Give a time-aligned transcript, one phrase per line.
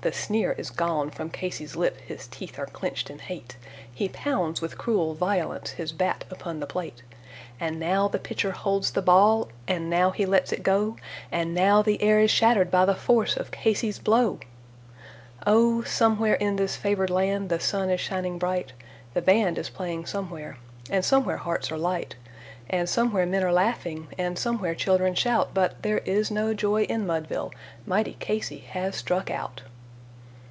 [0.00, 3.56] The sneer is gone from Casey's lip, his teeth are clenched in hate,
[3.92, 7.02] He pounds with cruel violence his bat upon the plate;
[7.58, 10.96] And now the pitcher holds the ball, and now he lets it go,
[11.32, 14.38] And now the air is shattered by the force of Casey's blow.
[15.44, 18.72] Oh, somewhere in this favored land the sun is shining bright;
[19.14, 20.58] The band is playing somewhere,
[20.88, 22.14] and somewhere hearts are light,
[22.70, 27.04] And somewhere men are laughing, and somewhere children shout, But there is no joy in
[27.04, 27.50] Mudville
[27.84, 29.62] mighty Casey has struck out!